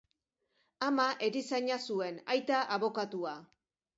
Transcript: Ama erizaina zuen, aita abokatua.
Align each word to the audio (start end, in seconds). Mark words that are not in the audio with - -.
Ama 0.85 1.05
erizaina 1.27 1.77
zuen, 1.91 2.19
aita 2.37 2.61
abokatua. 2.79 3.37